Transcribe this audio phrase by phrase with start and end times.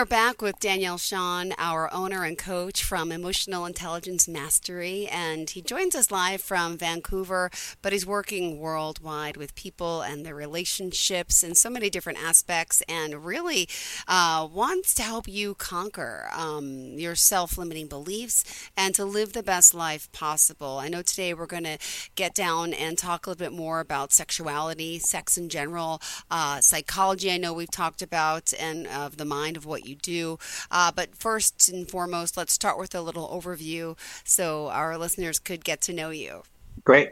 [0.00, 5.60] Are back with Daniel Sean, our owner and coach from Emotional Intelligence Mastery, and he
[5.60, 7.50] joins us live from Vancouver,
[7.82, 13.26] but he's working worldwide with people and their relationships in so many different aspects, and
[13.26, 13.68] really
[14.08, 19.42] uh, wants to help you conquer um, your self limiting beliefs and to live the
[19.42, 20.78] best life possible.
[20.78, 21.76] I know today we're going to
[22.14, 27.30] get down and talk a little bit more about sexuality, sex in general, uh, psychology,
[27.30, 30.38] I know we've talked about, and of the mind of what what you do.
[30.70, 35.64] Uh, but first and foremost, let's start with a little overview so our listeners could
[35.64, 36.42] get to know you.
[36.84, 37.10] Great.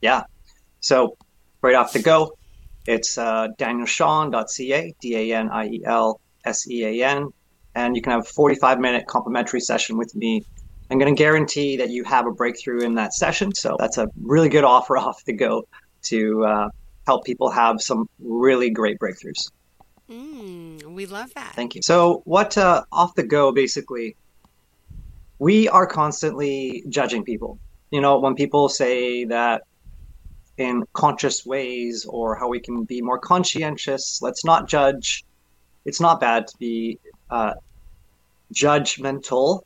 [0.00, 0.22] Yeah.
[0.80, 1.16] So,
[1.62, 2.32] right off the go,
[2.86, 7.28] it's uh, danielsean.ca, D A N I E L S E A N.
[7.74, 10.42] And you can have a 45 minute complimentary session with me.
[10.90, 13.54] I'm going to guarantee that you have a breakthrough in that session.
[13.54, 15.66] So, that's a really good offer off the go
[16.02, 16.68] to uh,
[17.06, 19.50] help people have some really great breakthroughs.
[20.10, 21.52] Mm, we love that.
[21.54, 21.82] Thank you.
[21.82, 24.16] So, what uh, off the go, basically,
[25.38, 27.58] we are constantly judging people.
[27.92, 29.62] You know, when people say that
[30.58, 35.24] in conscious ways or how we can be more conscientious, let's not judge.
[35.84, 36.98] It's not bad to be
[37.30, 37.54] uh,
[38.52, 39.62] judgmental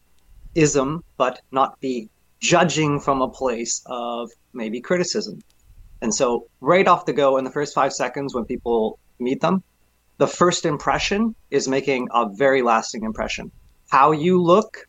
[0.54, 5.40] ism, but not be judging from a place of maybe criticism.
[6.02, 9.62] And so, right off the go, in the first five seconds, when people meet them,
[10.18, 13.50] the first impression is making a very lasting impression.
[13.90, 14.88] How you look,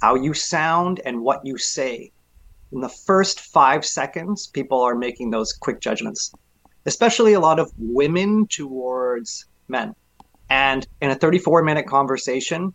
[0.00, 2.10] how you sound, and what you say.
[2.72, 6.32] In the first five seconds, people are making those quick judgments,
[6.86, 9.94] especially a lot of women towards men.
[10.50, 12.74] And in a 34 minute conversation,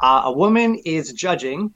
[0.00, 1.72] uh, a woman is judging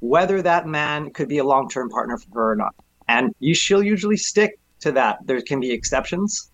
[0.00, 2.74] whether that man could be a long term partner for her or not.
[3.08, 5.18] And you, she'll usually stick to that.
[5.24, 6.50] There can be exceptions,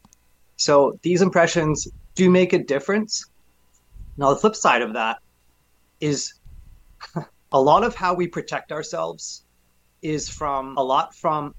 [0.60, 3.25] so these impressions do make a difference.
[4.19, 5.16] Now, the flip side of that
[6.00, 6.34] is
[7.53, 9.47] a lot of how we protect ourselves
[10.03, 11.54] is from a lot from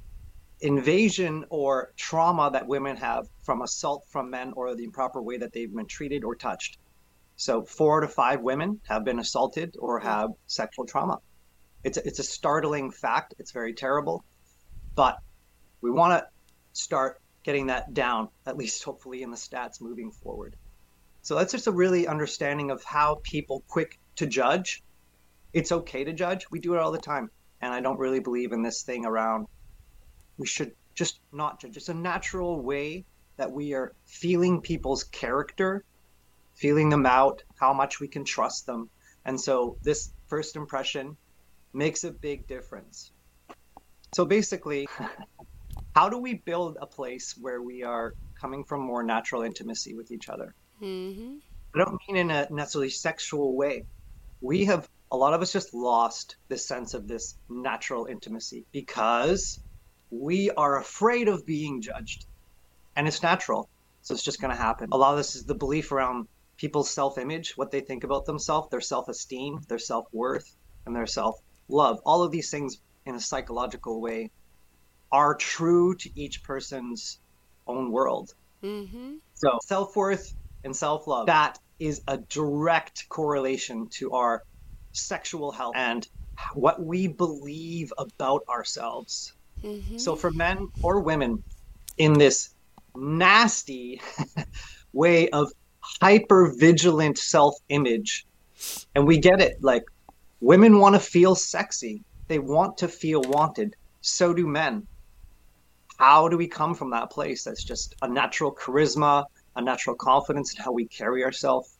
[0.59, 5.51] invasion or trauma that women have from assault from men or the improper way that
[5.51, 6.77] they've been treated or touched.
[7.37, 11.17] So, four to five women have been assaulted or have sexual trauma.
[11.83, 13.33] It's a, it's a startling fact.
[13.39, 14.23] It's very terrible,
[14.93, 15.17] but
[15.81, 16.27] we want to
[16.73, 20.55] start getting that down, at least hopefully in the stats moving forward.
[21.21, 24.83] So that's just a really understanding of how people quick to judge.
[25.53, 26.49] It's okay to judge.
[26.51, 27.29] We do it all the time.
[27.61, 29.47] And I don't really believe in this thing around
[30.37, 31.77] we should just not judge.
[31.77, 33.05] It's a natural way
[33.37, 35.85] that we are feeling people's character,
[36.55, 38.89] feeling them out, how much we can trust them.
[39.25, 41.15] And so this first impression
[41.73, 43.11] makes a big difference.
[44.13, 44.87] So basically,
[45.95, 50.11] how do we build a place where we are coming from more natural intimacy with
[50.11, 50.55] each other?
[50.81, 51.37] Mm-hmm.
[51.75, 53.85] I don't mean in a necessarily sexual way.
[54.41, 59.59] We have a lot of us just lost the sense of this natural intimacy because
[60.09, 62.25] we are afraid of being judged.
[62.95, 63.69] And it's natural.
[64.01, 64.89] So it's just going to happen.
[64.91, 66.27] A lot of this is the belief around
[66.57, 70.95] people's self image, what they think about themselves, their self esteem, their self worth, and
[70.95, 71.99] their self love.
[72.05, 74.31] All of these things in a psychological way
[75.11, 77.19] are true to each person's
[77.67, 78.33] own world.
[78.63, 79.15] Mm-hmm.
[79.33, 80.33] So self worth
[80.63, 84.43] and self love, that is a direct correlation to our
[84.91, 86.07] sexual health and
[86.53, 89.33] what we believe about ourselves.
[89.63, 89.97] Mm-hmm.
[89.97, 91.43] So for men or women
[91.97, 92.53] in this
[92.95, 94.01] nasty
[94.93, 98.25] way of hyper vigilant self image,
[98.95, 99.83] and we get it like
[100.39, 103.75] women want to feel sexy, they want to feel wanted.
[104.01, 104.87] So do men
[106.01, 109.23] how do we come from that place that's just a natural charisma,
[109.55, 111.77] a natural confidence in how we carry ourselves?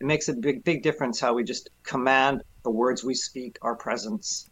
[0.00, 3.76] It makes a big, big difference how we just command the words we speak, our
[3.76, 4.50] presence,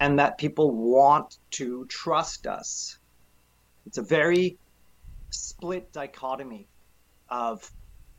[0.00, 2.98] and that people want to trust us.
[3.86, 4.58] It's a very
[5.30, 6.66] split dichotomy
[7.28, 7.70] of,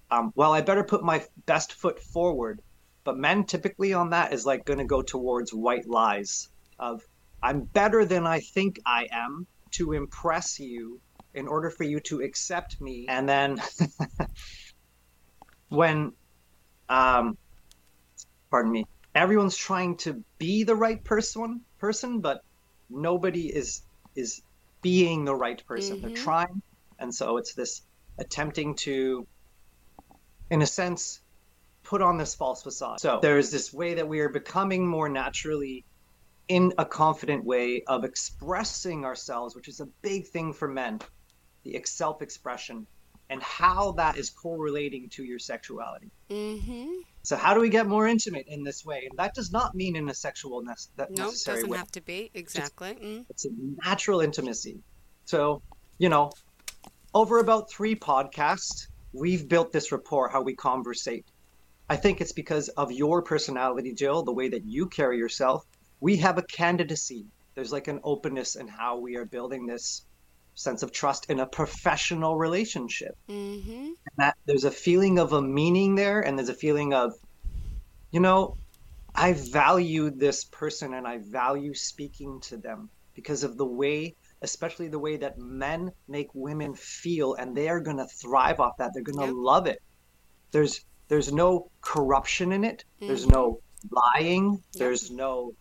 [0.10, 2.62] um, well, I better put my best foot forward.
[3.04, 6.48] But men typically on that is like going to go towards white lies
[6.80, 7.02] of,
[7.42, 11.00] I'm better than I think I am to impress you
[11.34, 13.06] in order for you to accept me.
[13.08, 13.62] And then
[15.70, 16.14] when
[16.90, 17.38] um
[18.52, 18.86] pardon me
[19.16, 22.44] everyone's trying to be the right person person but
[22.90, 23.82] nobody is
[24.16, 24.42] is
[24.84, 25.98] being the right person.
[25.98, 26.08] Mm-hmm.
[26.08, 26.62] they're trying.
[27.00, 27.82] And so it's this
[28.20, 29.26] attempting to
[30.52, 31.22] in a sense
[31.82, 33.00] put on this false facade.
[33.00, 35.86] So there's this way that we are becoming more naturally
[36.48, 41.00] in a confident way of expressing ourselves, which is a big thing for men,
[41.64, 42.86] the self expression,
[43.30, 46.12] and how that is correlating to your sexuality.
[46.30, 46.90] Mm-hmm.
[47.24, 49.08] So, how do we get more intimate in this way?
[49.10, 51.78] And that does not mean in a sexual ne- that No, necessary doesn't way.
[51.78, 52.30] have to be.
[52.34, 52.96] Exactly.
[53.02, 53.26] Mm.
[53.30, 53.50] It's a
[53.86, 54.80] natural intimacy.
[55.26, 55.62] So,
[55.98, 56.32] you know,
[57.14, 61.26] over about three podcasts, we've built this rapport, how we conversate.
[61.90, 65.66] I think it's because of your personality, Jill, the way that you carry yourself.
[66.04, 67.28] We have a candidacy.
[67.56, 70.06] There's like an openness in how we are building this
[70.54, 73.16] sense of trust in a professional relationship.
[73.30, 73.92] Mm-hmm.
[74.18, 77.14] That there's a feeling of a meaning there, and there's a feeling of,
[78.12, 78.58] you know,
[79.16, 84.90] I value this person and I value speaking to them because of the way, especially
[84.90, 88.92] the way that men make women feel, and they are going to thrive off that.
[88.94, 89.82] They're going to love it.
[90.52, 92.84] There's there's no corruption in it.
[93.00, 94.62] There's no lying.
[94.74, 95.54] There's no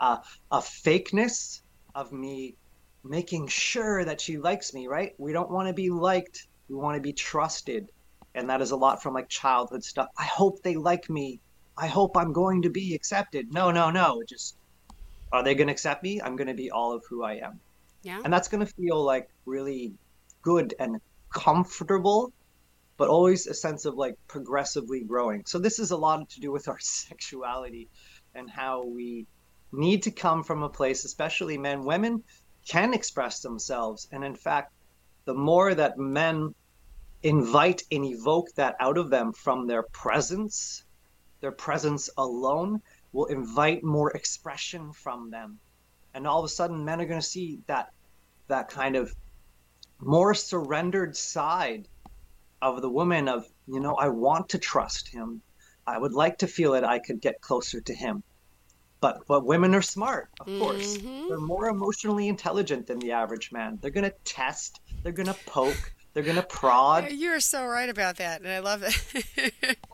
[0.00, 0.18] uh,
[0.50, 1.60] a fakeness
[1.94, 2.56] of me
[3.04, 4.86] making sure that she likes me.
[4.86, 5.14] Right?
[5.18, 6.46] We don't want to be liked.
[6.68, 7.90] We want to be trusted,
[8.34, 10.08] and that is a lot from like childhood stuff.
[10.18, 11.40] I hope they like me.
[11.76, 13.52] I hope I'm going to be accepted.
[13.52, 14.20] No, no, no.
[14.20, 14.56] It just
[15.32, 16.20] are they going to accept me?
[16.20, 17.60] I'm going to be all of who I am.
[18.02, 18.20] Yeah.
[18.24, 19.92] And that's going to feel like really
[20.42, 21.00] good and
[21.32, 22.32] comfortable,
[22.96, 25.44] but always a sense of like progressively growing.
[25.46, 27.88] So this is a lot to do with our sexuality
[28.34, 29.26] and how we
[29.72, 32.22] need to come from a place, especially men, women
[32.66, 34.08] can express themselves.
[34.12, 34.72] And in fact,
[35.24, 36.54] the more that men
[37.22, 40.84] invite and evoke that out of them from their presence,
[41.40, 42.80] their presence alone
[43.12, 45.58] will invite more expression from them.
[46.14, 47.92] And all of a sudden men are going to see that
[48.48, 49.14] that kind of
[50.00, 51.86] more surrendered side
[52.62, 55.40] of the woman of, you know, I want to trust him.
[55.86, 58.22] I would like to feel that I could get closer to him.
[59.00, 60.98] But but women are smart, of course.
[60.98, 61.28] Mhm.
[61.28, 63.78] They're more emotionally intelligent than the average man.
[63.80, 67.10] They're going to test, they're going to poke, they're going to prod.
[67.12, 69.78] You're so right about that, and I love it.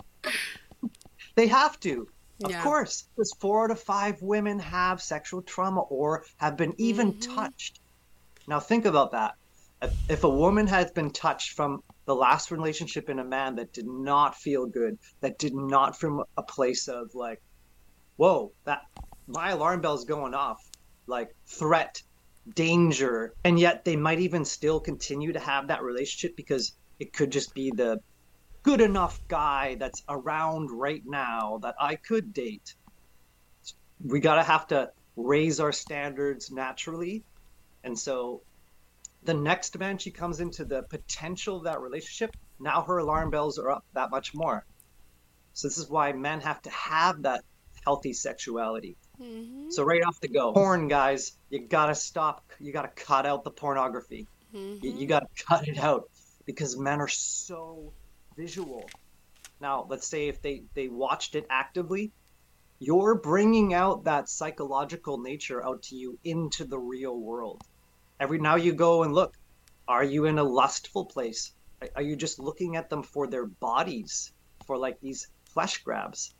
[1.36, 2.08] They have to.
[2.44, 2.62] Of Yeah.
[2.62, 7.34] course, because four out of five women have sexual trauma or have been even Mm-hmm.
[7.34, 7.80] touched.
[8.48, 9.34] Now, think about that.
[9.82, 13.72] If, if a woman has been touched from the last relationship in a man that
[13.72, 17.38] did not feel good, that did not from a place of like,
[18.16, 18.80] whoa, that
[19.26, 20.58] my alarm bell's going off,
[21.06, 21.28] like
[21.58, 21.96] threat,
[22.54, 27.30] danger, and yet they might even still continue to have that relationship because it could
[27.30, 27.98] just be the
[28.62, 32.74] good enough guy that's around right now that I could date.
[34.00, 37.24] We gotta have to raise our standards naturally.
[37.84, 38.42] And so
[39.22, 43.58] the next man she comes into the potential of that relationship, now her alarm bells
[43.58, 44.64] are up that much more.
[45.52, 47.42] So this is why men have to have that
[47.86, 48.96] healthy sexuality.
[49.20, 49.72] Mhm.
[49.72, 52.42] So right off the go, porn guys, you gotta stop.
[52.58, 54.26] You gotta cut out the pornography.
[54.52, 56.10] You, you gotta cut it out
[56.44, 57.92] because men are so
[58.36, 58.90] visual.
[59.60, 62.12] Now, let's say if they they watched it actively,
[62.80, 67.62] you're bringing out that psychological nature out to you into the real world.
[68.18, 69.32] Every now you go and look.
[69.88, 71.52] Are you in a lustful place?
[71.94, 74.32] Are you just looking at them for their bodies,
[74.66, 76.34] for like these flesh grabs?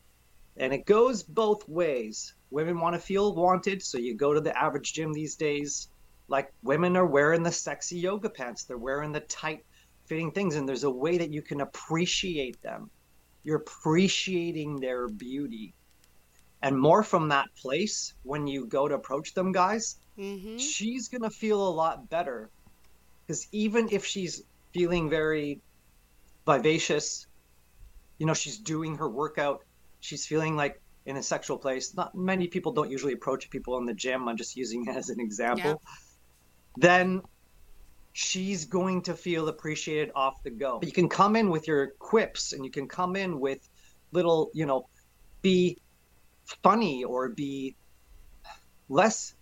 [0.59, 2.35] And it goes both ways.
[2.51, 5.89] Women want to feel wanted, so you go to the average gym these days.
[6.29, 9.65] Like women are wearing the sexy yoga pants, they're wearing the tight
[10.07, 12.91] fitting things, and there's a way that you can appreciate them.
[13.45, 15.75] You're appreciating their beauty.
[16.63, 20.59] And more from that place when you go to approach them, guys, Mhm.
[20.59, 22.51] she's going to feel a lot better.
[23.27, 24.43] Because even if she's
[24.73, 25.61] feeling very
[26.47, 27.27] vivacious,
[28.19, 29.63] you know, she's doing her workout,
[30.01, 31.95] she's feeling like in a sexual place.
[31.95, 34.29] Not many people don't usually approach people in the gym.
[34.29, 35.81] I'm just using it as an example.
[36.77, 37.23] Then
[38.13, 40.81] she's going to feel appreciated off the go.
[40.83, 43.67] You can come in with your quips and you can come in with
[44.13, 44.89] little, you know,
[45.43, 45.79] be
[46.63, 47.77] funny or be
[48.89, 49.35] less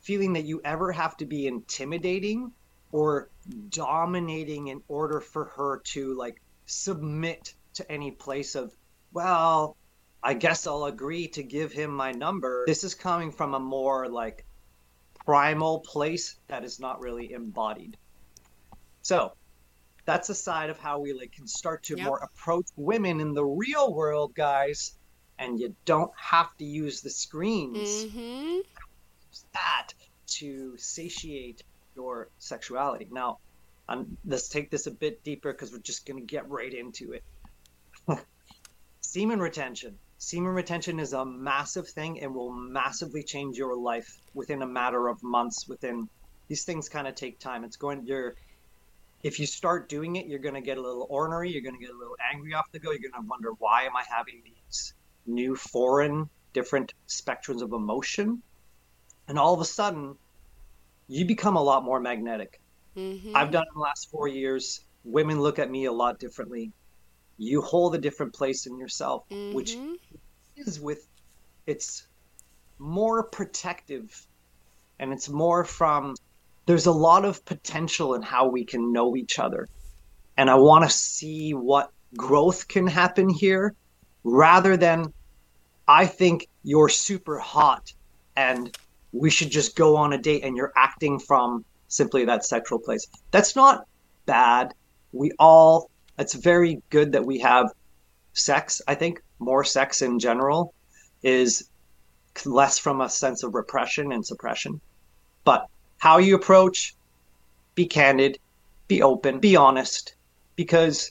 [0.00, 2.52] feeling that you ever have to be intimidating
[2.92, 3.28] or
[3.68, 8.72] dominating in order for her to like submit to any place of
[9.12, 9.76] well
[10.22, 14.08] i guess i'll agree to give him my number this is coming from a more
[14.08, 14.44] like
[15.26, 17.96] primal place that is not really embodied
[19.02, 19.30] so
[20.06, 22.06] that's a side of how we like can start to Yep.
[22.06, 24.96] more approach women in the real world guys
[25.38, 28.60] and you don't have to use the screens Mhm.
[29.52, 29.88] that
[30.26, 31.62] to satiate
[31.96, 33.08] your sexuality.
[33.10, 33.38] Now,
[33.88, 37.12] um, let's take this a bit deeper because we're just going to get right into
[37.12, 37.22] it.
[39.12, 39.98] Semen retention.
[40.18, 45.08] semen retention is a massive thing and will massively change your life within a matter
[45.08, 46.08] of months within
[46.46, 47.64] these things kind of take time.
[47.64, 48.36] It's going you're
[49.24, 51.84] if you start doing it you're going to get a little ornery you're going to
[51.84, 54.42] get a little angry off the go you're going to wonder why am i having
[54.44, 54.94] these
[55.26, 58.40] new foreign different spectrums of emotion?
[59.26, 60.14] And all of a sudden
[61.08, 62.60] you become a lot more magnetic.
[62.96, 63.34] Mm-hmm.
[63.34, 64.84] i've done it in the last four years.
[65.02, 66.70] Women look at me a lot differently
[67.40, 69.54] you hold a different place in yourself, mm-hmm.
[69.54, 69.76] which
[70.56, 71.08] is with
[71.66, 72.06] it's
[72.78, 74.26] more protective
[74.98, 76.14] and it's more from
[76.66, 79.66] there's a lot of potential in how we can know each other.
[80.36, 83.74] And I want to see what growth can happen here
[84.22, 85.12] rather than
[85.88, 87.92] I think you're super hot
[88.36, 88.76] and
[89.12, 93.06] we should just go on a date and you're acting from simply that sexual place.
[93.30, 93.86] That's not
[94.26, 94.74] bad.
[95.12, 95.89] We all
[96.20, 97.72] it's very good that we have
[98.34, 98.82] sex.
[98.86, 100.74] I think more sex in general
[101.22, 101.68] is
[102.44, 104.80] less from a sense of repression and suppression.
[105.44, 105.66] But
[105.98, 106.94] how you approach,
[107.74, 108.38] be candid,
[108.86, 110.14] be open, be honest,
[110.56, 111.10] because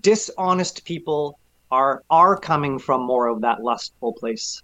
[0.00, 1.38] dishonest people
[1.70, 4.62] are are coming from more of that lustful place.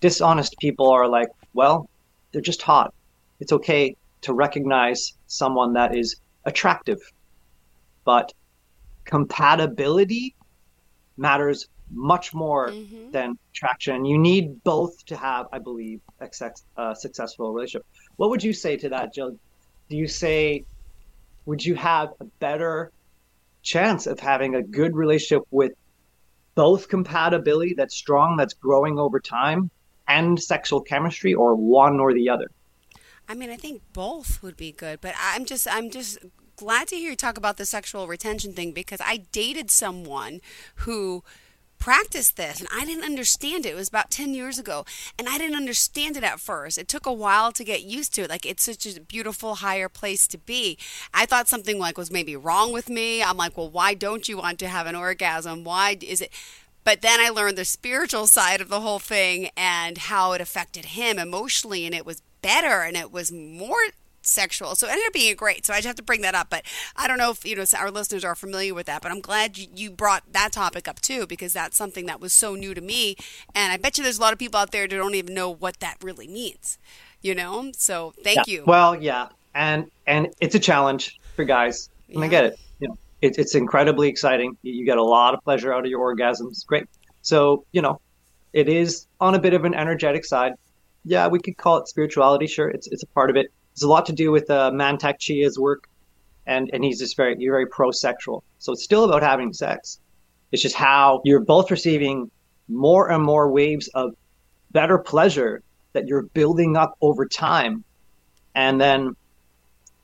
[0.00, 1.88] Dishonest people are like, well,
[2.30, 2.94] they're just hot.
[3.40, 7.00] It's okay to recognize someone that is attractive.
[8.04, 8.32] But
[9.08, 10.34] compatibility
[11.16, 13.10] matters much more mm-hmm.
[13.10, 14.04] than attraction.
[14.04, 16.28] You need both to have, I believe, a
[16.76, 17.86] uh, successful relationship.
[18.16, 19.38] What would you say to that, Jill?
[19.88, 20.64] Do you say,
[21.46, 22.92] would you have a better
[23.62, 25.72] chance of having a good relationship with
[26.54, 29.70] both compatibility that's strong, that's growing over time,
[30.06, 32.50] and sexual chemistry, or one or the other?
[33.28, 36.18] I mean, I think both would be good, but I'm just I'm just
[36.58, 40.40] glad to hear you talk about the sexual retention thing because I dated someone
[40.76, 41.22] who
[41.78, 43.70] practiced this and I didn't understand it.
[43.70, 44.84] It was about 10 years ago
[45.16, 46.76] and I didn't understand it at first.
[46.76, 48.30] It took a while to get used to it.
[48.30, 50.76] Like it's such a beautiful higher place to be.
[51.14, 53.22] I thought something like was maybe wrong with me.
[53.22, 55.62] I'm like, "Well, why don't you want to have an orgasm?
[55.62, 56.32] Why is it
[56.82, 60.86] but then I learned the spiritual side of the whole thing and how it affected
[60.86, 63.76] him emotionally and it was better and it was more
[64.28, 64.74] sexual.
[64.74, 65.66] So it ended up being great.
[65.66, 66.50] So I just have to bring that up.
[66.50, 66.64] But
[66.96, 69.02] I don't know if you know our listeners are familiar with that.
[69.02, 72.54] But I'm glad you brought that topic up too because that's something that was so
[72.54, 73.16] new to me.
[73.54, 75.50] And I bet you there's a lot of people out there that don't even know
[75.50, 76.78] what that really means.
[77.22, 77.72] You know.
[77.76, 78.42] So thank yeah.
[78.46, 78.64] you.
[78.66, 81.90] Well, yeah, and and it's a challenge for guys.
[82.08, 82.24] And yeah.
[82.24, 82.58] I get it.
[82.80, 84.56] You know, it, it's incredibly exciting.
[84.62, 86.66] You, you get a lot of pleasure out of your orgasms.
[86.66, 86.86] Great.
[87.22, 88.00] So you know,
[88.52, 90.54] it is on a bit of an energetic side.
[91.04, 92.46] Yeah, we could call it spirituality.
[92.46, 95.20] Sure, it's it's a part of it it's a lot to do with uh, Mantak
[95.20, 95.88] Chia's work,
[96.46, 98.42] and and he's just very you're very pro-sexual.
[98.58, 100.00] So it's still about having sex.
[100.50, 102.28] It's just how you're both receiving
[102.68, 104.16] more and more waves of
[104.72, 107.84] better pleasure that you're building up over time,
[108.56, 109.14] and then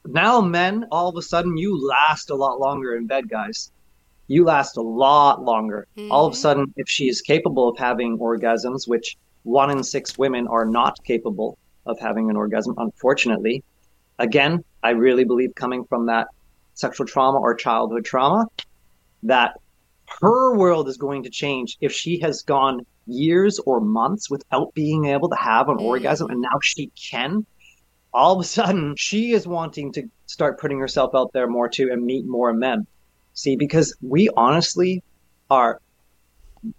[0.07, 3.73] now men all of a sudden you last a lot longer in bed, guys.
[4.29, 5.89] You last a lot longer.
[5.97, 6.13] Mm-hmm.
[6.13, 10.17] All of a sudden, if she is capable of having orgasms, which one in six
[10.17, 13.63] women are not capable, of having an orgasm, unfortunately.
[14.19, 16.29] Again, I really believe coming from that
[16.75, 18.47] sexual trauma or childhood trauma,
[19.25, 19.59] that
[20.21, 25.07] her world is going to change if she has gone years or months without being
[25.07, 25.83] able to have an mm.
[25.83, 27.45] orgasm and now she can.
[28.13, 31.91] All of a sudden, she is wanting to start putting herself out there more too
[31.91, 32.87] and meet more men.
[33.35, 35.03] See, because we honestly
[35.51, 35.81] are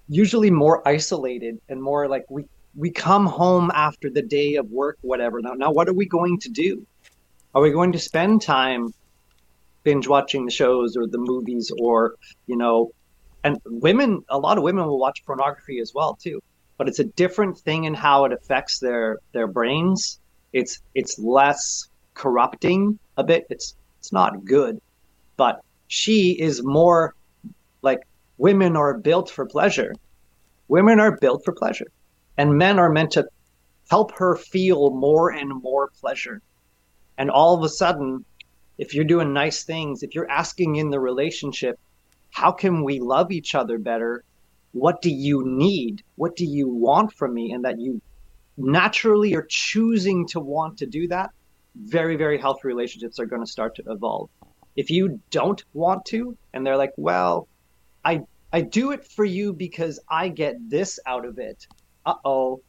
[0.08, 2.46] usually more isolated and more like we
[2.76, 5.42] we come home after the day of work, whatever.
[5.42, 6.86] Now, now what are we going to do?
[7.54, 8.94] Are we going to spend time
[9.84, 12.16] binge watching the shows or the movies or,
[12.48, 12.92] you know,
[13.44, 16.42] and women, a lot of women will watch pornography as well too,
[16.78, 20.20] but it's a different thing in how it affects their, their brains.
[20.52, 23.46] It's, it's less corrupting a bit.
[23.50, 24.82] It's, it's not good,
[25.38, 27.14] but she is more
[27.84, 28.02] like
[28.38, 29.94] women are built for pleasure.
[30.68, 31.88] Women are built for pleasure.
[32.38, 33.28] And men are meant to
[33.90, 36.42] help her feel more and more pleasure.
[37.18, 38.26] And all of a sudden,
[38.78, 41.80] if you're doing nice things, if you're asking in the relationship,
[42.32, 44.24] how can we love each other better?
[44.74, 46.04] What do you need?
[46.16, 47.54] What do you want from me?
[47.54, 48.02] And that you
[48.58, 51.30] naturally are choosing to want to do that,
[51.76, 54.30] very, very healthy relationships are going to start to evolve.
[54.76, 57.48] If you don't want to, and they're like, well,
[58.04, 61.68] I, I do it for you because I get this out of it
[62.06, 62.62] uh oh,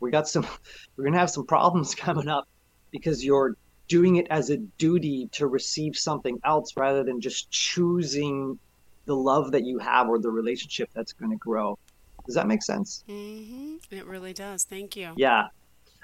[0.00, 0.46] we got some,
[0.96, 2.48] we're going to have some problems coming up
[2.90, 3.56] because you're
[3.88, 8.58] doing it as a duty to receive something else rather than just choosing
[9.06, 11.78] the love that you have or the relationship that's going to grow.
[12.26, 13.04] Does that make sense?
[13.08, 13.76] Mm-hmm.
[13.90, 14.64] It really does.
[14.64, 15.12] Thank you.
[15.16, 15.44] Yeah.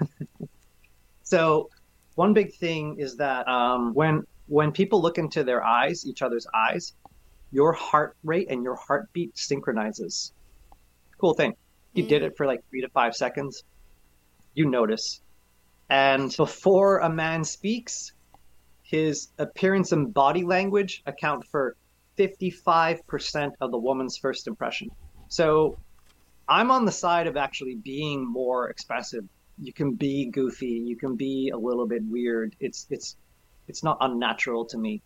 [1.23, 1.69] so,
[2.15, 6.47] one big thing is that um, when when people look into their eyes, each other's
[6.53, 6.93] eyes,
[7.51, 10.33] your heart rate and your heartbeat synchronizes.
[11.19, 11.55] Cool thing.
[11.95, 13.63] You did it for like three to five seconds.
[14.53, 15.21] You notice.
[15.89, 18.11] And before a man speaks,
[18.83, 21.75] his appearance and body language account for
[22.17, 24.89] 55% of the woman's first impression.
[25.27, 25.77] So
[26.47, 29.25] I'm on the side of actually being more expressive.
[29.57, 32.55] You can be goofy, you can be a little bit weird.
[32.59, 33.15] It's it's
[33.67, 35.01] it's not unnatural to me.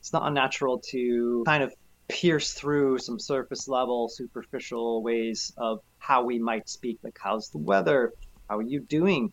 [0.00, 1.74] It's not unnatural to kind of
[2.08, 7.58] pierce through some surface level, superficial ways of how we might speak, like how's the
[7.58, 8.12] weather?
[8.48, 9.32] How are you doing?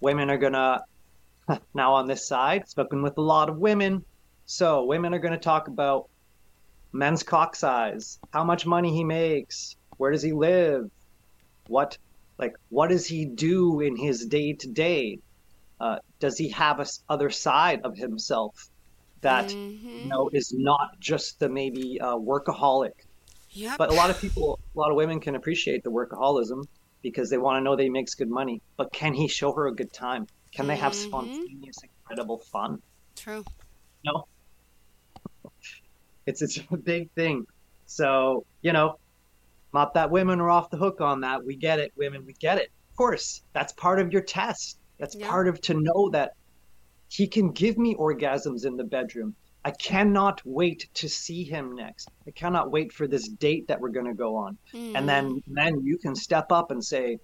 [0.00, 0.82] Women are gonna
[1.74, 4.04] now on this side, spoken with a lot of women.
[4.46, 6.08] So women are gonna talk about
[6.92, 10.90] men's cock size, how much money he makes, where does he live,
[11.66, 11.96] what
[12.38, 15.18] like what does he do in his day to day?
[16.18, 18.68] Does he have a other side of himself
[19.20, 19.88] that mm-hmm.
[19.88, 22.92] you know is not just the maybe uh, workaholic?
[23.50, 23.78] Yep.
[23.78, 26.64] But a lot of people, a lot of women can appreciate the workaholism
[27.02, 28.62] because they want to know that he makes good money.
[28.76, 30.26] But can he show her a good time?
[30.52, 31.08] Can they have mm-hmm.
[31.08, 32.80] spontaneous, incredible fun?
[33.16, 33.44] True.
[34.04, 34.26] No
[36.26, 37.46] it's it's a big thing.
[37.86, 38.98] So you know,
[39.72, 41.44] not that women are off the hook on that.
[41.44, 42.24] We get it, women.
[42.26, 42.70] We get it.
[42.90, 44.78] Of course, that's part of your test.
[44.98, 46.32] That's part of to know that
[47.10, 49.34] he can give me orgasms in the bedroom.
[49.64, 52.08] I cannot wait to see him next.
[52.26, 54.56] I cannot wait for this date that we're going to go on.
[54.72, 54.92] Mm.
[54.94, 57.18] And then, then you can step up and say,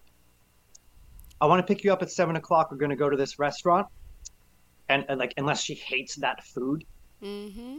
[1.40, 2.71] I want to pick you up at seven o'clock.
[2.71, 3.87] We're going to go to this restaurant.
[4.88, 6.85] And, and like, unless she hates that food,
[7.23, 7.78] mm-hmm.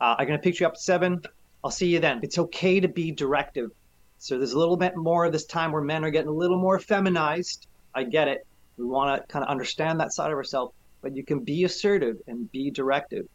[0.00, 1.20] Uh, I'm going to pick you up at seven.
[1.62, 2.20] I'll see you then.
[2.22, 3.70] It's okay to be directive.
[4.16, 6.58] So there's a little bit more of this time where men are getting a little
[6.58, 7.66] more feminized.
[7.94, 8.46] I get it.
[8.78, 12.16] We want to kind of understand that side of ourselves, but you can be assertive
[12.26, 13.26] and be directive.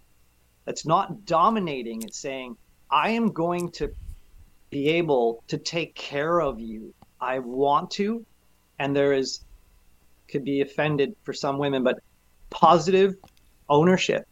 [0.65, 2.03] That's not dominating.
[2.03, 2.57] It's saying,
[2.89, 3.93] I am going to
[4.69, 6.93] be able to take care of you.
[7.19, 8.25] I want to.
[8.79, 9.41] And there is,
[10.27, 11.99] could be offended for some women, but
[12.49, 13.15] positive
[13.69, 14.27] ownership.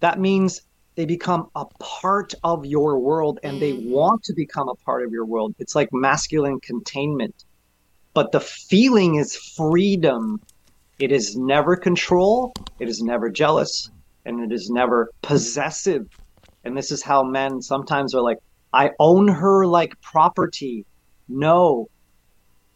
[0.00, 0.62] That means
[0.94, 3.60] they become a part of your world and mm.
[3.60, 5.54] they want to become a part of your world.
[5.58, 7.44] It's like masculine containment.
[8.12, 10.40] But the feeling is freedom.
[11.00, 13.90] It is never control, it is never jealous,
[14.26, 16.06] and it is never possessive.
[16.64, 18.36] And this is how men sometimes are like,
[18.74, 20.84] I own her like property.
[21.26, 21.88] No.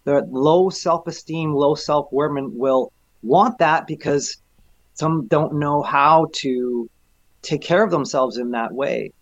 [0.04, 4.38] The low self esteem, low self women will want that because
[4.94, 6.88] some don't know how to
[7.42, 9.12] take care of themselves in that way.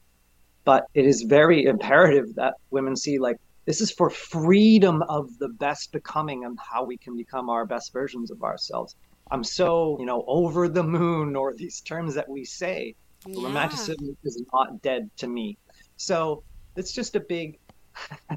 [0.65, 5.49] But it is very imperative that women see like this is for freedom of the
[5.49, 8.97] best becoming and how we can become our best versions of ourselves.
[9.31, 12.95] I'm so, you know, over the moon or these terms that we say.
[13.27, 13.47] Yeah.
[13.47, 15.57] Romanticism is not dead to me.
[15.97, 16.43] So
[16.77, 17.59] it's just a big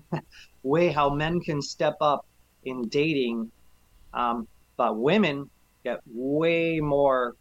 [0.64, 2.26] way how men can step up
[2.64, 3.52] in dating.
[4.14, 5.50] Um, but women
[5.84, 7.36] get way more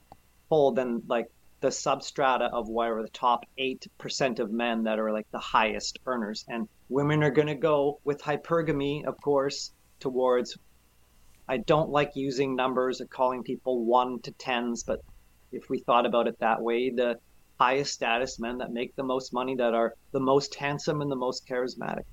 [0.49, 5.31] pull than like the substrata of whatever the top 8% of men that are like
[5.31, 6.44] the highest earners.
[6.49, 10.57] And women are going to go with hypergamy, of course, towards.
[11.48, 15.00] I don't like using numbers or calling people one to tens, but
[15.50, 17.18] if we thought about it that way, the
[17.59, 21.16] highest status men that make the most money, that are the most handsome and the
[21.16, 22.04] most charismatic,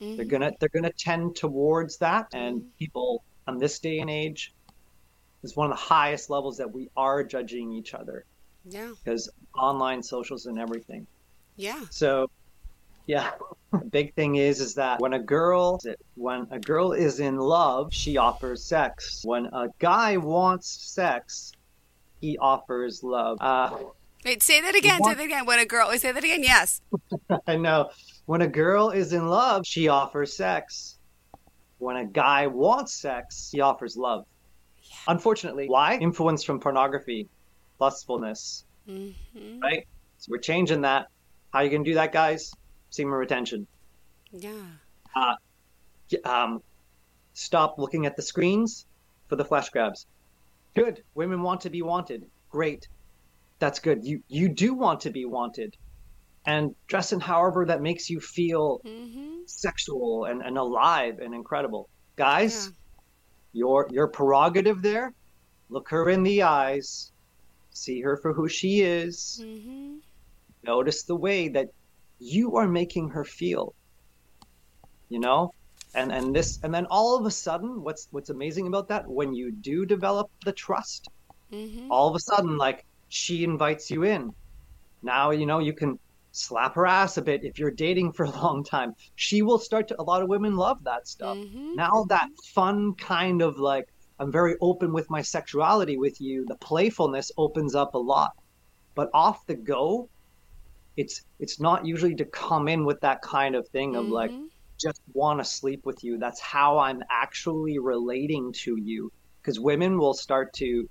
[0.00, 0.16] mm-hmm.
[0.16, 2.28] they're gonna they're gonna tend towards that.
[2.32, 2.68] And mm-hmm.
[2.78, 4.54] people on this day and age
[5.42, 8.24] is one of the highest levels that we are judging each other.
[8.64, 8.92] Yeah.
[9.02, 11.06] Because online socials and everything.
[11.56, 11.82] Yeah.
[11.90, 12.30] So,
[13.06, 13.32] yeah,
[13.72, 15.80] the big thing is is that when a girl
[16.14, 19.22] when a girl is in love, she offers sex.
[19.24, 21.52] When a guy wants sex,
[22.20, 23.38] he offers love.
[23.40, 23.76] Uh,
[24.24, 25.02] Wait, say that again.
[25.04, 25.46] Say that again.
[25.46, 26.42] When a girl, say that again.
[26.42, 26.80] Yes.
[27.46, 27.90] I know.
[28.26, 30.98] When a girl is in love, she offers sex.
[31.78, 34.26] When a guy wants sex, he offers love.
[34.82, 34.96] Yeah.
[35.08, 35.96] Unfortunately, why?
[35.98, 37.28] Influence from pornography
[37.78, 38.64] lustfulness.
[38.88, 39.60] Mm-hmm.
[39.60, 39.86] Right?
[40.18, 41.06] So we're changing that.
[41.52, 42.52] How you gonna do that, guys?
[42.90, 43.66] Semen retention.
[44.32, 44.52] Yeah.
[45.14, 45.34] Uh,
[46.24, 46.62] um,
[47.34, 48.86] stop looking at the screens
[49.28, 50.06] for the flash grabs.
[50.74, 51.02] Good.
[51.14, 52.26] Women want to be wanted.
[52.50, 52.88] Great.
[53.58, 54.04] That's good.
[54.04, 55.76] You you do want to be wanted.
[56.46, 59.40] And dress in however that makes you feel mm-hmm.
[59.46, 61.88] sexual and, and alive and incredible.
[62.16, 62.72] Guys, yeah.
[63.60, 65.12] your your prerogative there,
[65.68, 67.12] look her in the eyes
[67.78, 69.40] see her for who she is.
[69.42, 69.96] Mm-hmm.
[70.64, 71.68] Notice the way that
[72.18, 73.74] you are making her feel.
[75.08, 75.54] you know?
[75.94, 79.32] And and this and then all of a sudden what's what's amazing about that when
[79.34, 81.08] you do develop the trust,
[81.50, 81.90] mm-hmm.
[81.90, 84.32] all of a sudden like she invites you in.
[85.02, 85.98] Now, you know, you can
[86.32, 88.94] slap her ass a bit if you're dating for a long time.
[89.14, 91.38] She will start to a lot of women love that stuff.
[91.38, 91.74] Mm-hmm.
[91.76, 93.88] Now that fun kind of like
[94.20, 98.32] I'm very open with my sexuality with you, the playfulness opens up a lot.
[98.94, 100.10] But off the go,
[100.98, 104.14] it's it's not usually to come in with that kind of thing of mm-hmm.
[104.14, 104.32] like
[104.78, 106.18] just want to sleep with you.
[106.18, 109.12] That's how I'm actually relating to you.
[109.40, 110.88] Because women will start to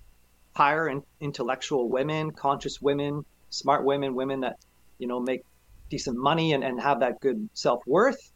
[0.56, 4.58] hire in, intellectual women, conscious women, smart women, women that,
[4.98, 5.44] you know, make
[5.90, 8.32] decent money and, and have that good self worth.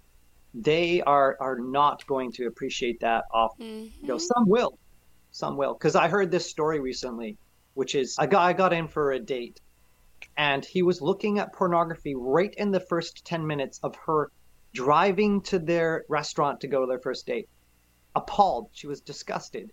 [0.54, 3.58] They are are not going to appreciate that off.
[3.58, 4.02] Mm-hmm.
[4.02, 4.78] You know, some will,
[5.32, 5.74] some will.
[5.74, 7.38] Because I heard this story recently,
[7.76, 9.62] which is a guy got in for a date
[10.38, 14.32] and he was looking at pornography right in the first 10 minutes of her
[14.74, 17.50] driving to their restaurant to go to their first date.
[18.16, 18.70] Appalled.
[18.72, 19.72] She was disgusted.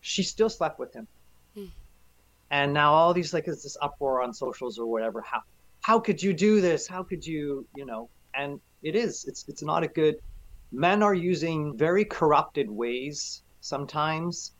[0.00, 1.06] She still slept with him.
[1.54, 1.66] Hmm.
[2.50, 5.20] And now all these like is this uproar on socials or whatever.
[5.20, 5.42] How
[5.80, 6.86] how could you do this?
[6.86, 8.08] How could you, you know?
[8.34, 9.24] And it is.
[9.26, 10.16] It's it's not a good
[10.72, 14.52] men are using very corrupted ways sometimes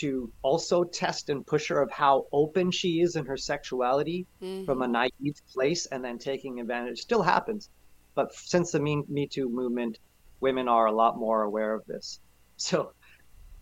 [0.00, 4.64] to also test and push her of how open she is in her sexuality mm-hmm.
[4.64, 7.00] from a naive place and then taking advantage.
[7.00, 7.68] Still happens.
[8.14, 9.98] But since the Me, Me Too movement,
[10.40, 12.20] women are a lot more aware of this.
[12.60, 12.92] So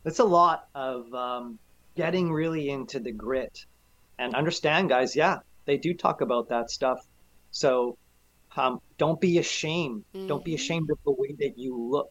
[0.06, 1.58] it's a lot of um,
[1.96, 3.66] getting really into the grit
[4.18, 5.14] and understand, guys.
[5.14, 7.06] Yeah, they do talk about that stuff.
[7.50, 7.98] So
[8.56, 10.04] um, don't be ashamed.
[10.14, 10.28] Mm-hmm.
[10.28, 10.62] Don't be mm-hmm.
[10.62, 12.10] ashamed of the way that you look.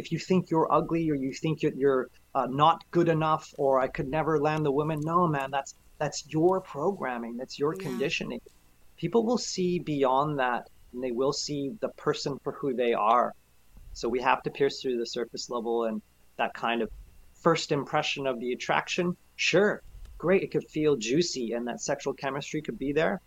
[0.00, 3.88] If you think you're ugly or you think you're uh, not good enough or I
[3.88, 7.36] could never land the woman, no, man, that's that's your programming.
[7.36, 7.82] That's your yeah.
[7.86, 8.40] conditioning.
[8.96, 13.34] People will see beyond that and they will see the person for who they are.
[13.92, 16.00] So we have to pierce through the surface level and
[16.38, 16.88] that kind of
[17.34, 19.14] first impression of the attraction.
[19.36, 19.82] Sure,
[20.16, 23.20] great, it could feel juicy and that sexual chemistry could be there.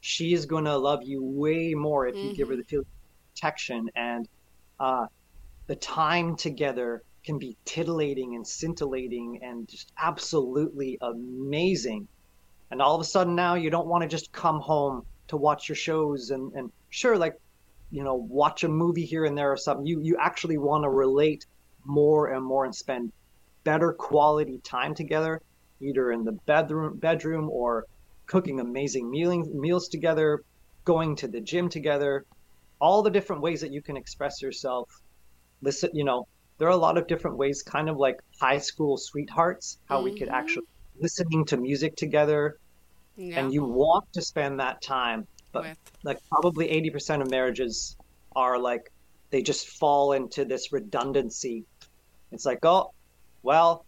[0.00, 2.28] She is going to love you way more if mm-hmm.
[2.28, 4.28] you give her the feeling of protection and
[4.78, 5.06] uh,
[5.72, 12.06] the time together can be titillating and scintillating and just absolutely amazing.
[12.70, 15.70] And all of a sudden now you don't want to just come home to watch
[15.70, 17.40] your shows and, and sure, like,
[17.90, 19.86] you know, watch a movie here and there or something.
[19.86, 21.46] You you actually want to relate
[21.86, 23.10] more and more and spend
[23.64, 25.40] better quality time together,
[25.80, 27.86] either in the bedroom bedroom or
[28.26, 30.42] cooking amazing mealing, meals together,
[30.84, 32.26] going to the gym together,
[32.78, 35.00] all the different ways that you can express yourself.
[35.62, 36.26] Listen, you know,
[36.58, 40.04] there are a lot of different ways, kind of like high school sweethearts, how mm-hmm.
[40.04, 40.36] we could mm-hmm.
[40.36, 40.66] actually
[41.00, 42.58] listening to music together.
[43.16, 43.40] Yeah.
[43.40, 45.78] And you want to spend that time but with.
[46.02, 47.96] like probably 80% of marriages
[48.34, 48.90] are like
[49.30, 51.64] they just fall into this redundancy
[52.32, 52.92] it's like oh
[53.42, 53.84] well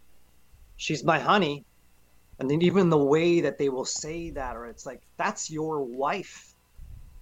[0.77, 1.65] she's my honey
[2.39, 5.83] and then even the way that they will say that or it's like that's your
[5.83, 6.55] wife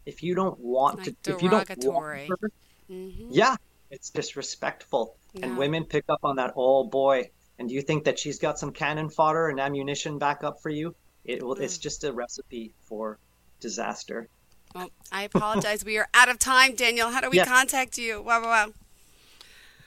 [0.04, 2.50] if you don't want like to if you don't want her,
[2.90, 3.28] mm-hmm.
[3.30, 3.54] yeah
[3.92, 5.46] it's disrespectful yeah.
[5.46, 8.58] and women pick up on that oh boy and do you think that she's got
[8.58, 10.92] some cannon fodder and ammunition back up for you
[11.24, 11.60] it will mm.
[11.60, 13.18] it's just a recipe for
[13.62, 14.28] disaster.
[14.74, 15.84] Well, I apologize.
[15.84, 17.10] we are out of time, Daniel.
[17.10, 17.48] How do we yes.
[17.48, 18.20] contact you?
[18.20, 18.72] Wow, wow,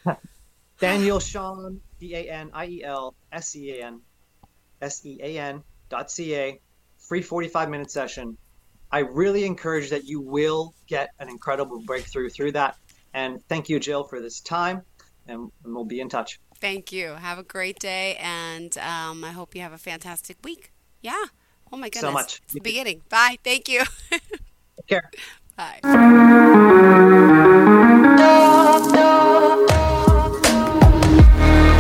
[0.06, 0.18] wow.
[0.80, 4.02] Daniel Sean, D A N I E L S E A N
[4.82, 6.60] S E A N dot C A,
[6.98, 8.38] free 45 minute session.
[8.92, 12.78] I really encourage that you will get an incredible breakthrough through that.
[13.16, 14.82] And thank you, Jill, for this time.
[15.28, 16.40] And we'll be in touch.
[16.60, 17.14] Thank you.
[17.14, 18.18] Have a great day.
[18.20, 20.74] And um, I hope you have a fantastic week.
[21.02, 21.24] Yeah.
[21.72, 22.02] Oh my goodness.
[22.02, 22.42] So much.
[22.44, 23.02] It's the beginning.
[23.10, 23.38] Bye.
[23.44, 23.84] Thank you.
[24.12, 25.10] Take care.
[25.56, 25.80] Bye.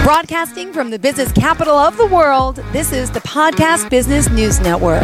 [0.03, 5.03] Broadcasting from the business capital of the world, this is the Podcast Business News Network.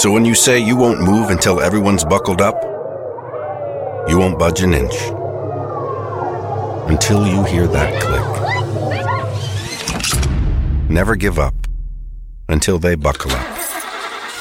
[0.00, 2.56] So when you say you won't move until everyone's buckled up,
[4.08, 4.94] you won't budge an inch
[6.88, 8.24] until you hear that click.
[10.88, 11.54] Never give up.
[12.48, 13.58] until they buckle up.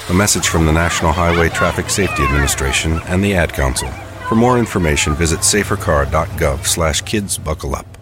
[0.10, 3.89] A message from the National Highway Traffic Safety Administration and the Ad Council.
[4.30, 7.98] For more information, visit safercar.gov slash kids buckle up.